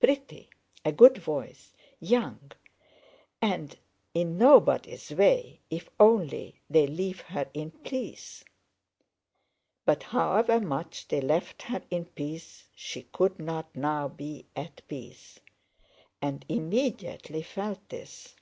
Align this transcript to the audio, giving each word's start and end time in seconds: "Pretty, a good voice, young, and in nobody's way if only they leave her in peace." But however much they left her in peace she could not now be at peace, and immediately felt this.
"Pretty, 0.00 0.50
a 0.84 0.90
good 0.90 1.18
voice, 1.18 1.72
young, 2.00 2.50
and 3.40 3.76
in 4.14 4.36
nobody's 4.36 5.12
way 5.12 5.60
if 5.70 5.88
only 6.00 6.60
they 6.68 6.88
leave 6.88 7.20
her 7.20 7.48
in 7.54 7.70
peace." 7.70 8.42
But 9.84 10.02
however 10.02 10.58
much 10.58 11.06
they 11.06 11.20
left 11.20 11.62
her 11.62 11.82
in 11.88 12.06
peace 12.06 12.66
she 12.74 13.02
could 13.12 13.38
not 13.38 13.76
now 13.76 14.08
be 14.08 14.46
at 14.56 14.82
peace, 14.88 15.38
and 16.20 16.44
immediately 16.48 17.42
felt 17.42 17.88
this. 17.88 18.34